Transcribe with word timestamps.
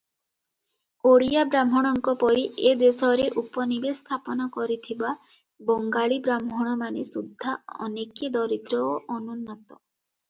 ଓଡ଼ିୟାବ୍ରାହ୍ମଣଙ୍କ 1.09 2.13
ପରି 2.23 2.45
ଏ 2.69 2.71
ଦେଶରେ 2.79 3.27
ଉପନିବେଶ 3.41 3.95
ସ୍ଥାପନ 3.99 4.49
କରିଥିବା 4.57 5.13
ବଙ୍ଗାଳୀବ୍ରାହ୍ମଣମାନେ 5.69 7.07
ସୁଦ୍ଧା 7.13 7.55
ଅନେକେ 7.89 8.35
ଦରିଦ୍ର 8.39 8.81
ଓ 8.91 8.97
ଅନୁନ୍ନତ। 9.19 9.57